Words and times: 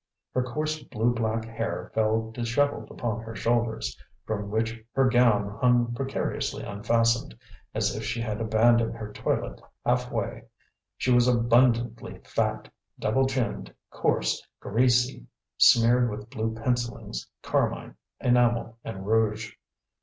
Her 0.33 0.41
coarse 0.41 0.81
blue 0.81 1.13
black 1.13 1.45
hair 1.45 1.91
fell 1.93 2.31
dishevelled 2.31 2.89
upon 2.89 3.21
her 3.21 3.35
shoulders, 3.35 3.95
from 4.25 4.49
which 4.49 4.83
her 4.93 5.07
gown 5.07 5.59
hung 5.61 5.93
precariously 5.93 6.63
unfastened, 6.63 7.35
as 7.75 7.95
if 7.95 8.03
she 8.03 8.19
had 8.19 8.41
abandoned 8.41 8.95
her 8.95 9.13
toilet 9.13 9.61
half 9.85 10.09
way. 10.09 10.45
She 10.97 11.11
was 11.13 11.27
abundantly 11.27 12.17
fat, 12.23 12.67
double 12.97 13.27
chinned, 13.27 13.75
coarse, 13.91 14.43
greasy, 14.59 15.27
smeared 15.55 16.09
with 16.09 16.31
blue 16.31 16.55
pencillings, 16.55 17.27
carmine, 17.43 17.95
enamel, 18.21 18.79
and 18.83 19.05
rouge. 19.05 19.53